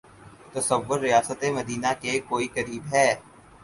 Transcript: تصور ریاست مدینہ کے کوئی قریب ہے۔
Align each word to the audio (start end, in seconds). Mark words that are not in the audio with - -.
تصور 0.53 0.99
ریاست 0.99 1.43
مدینہ 1.57 1.91
کے 2.01 2.19
کوئی 2.29 2.47
قریب 2.55 2.83
ہے۔ 2.93 3.09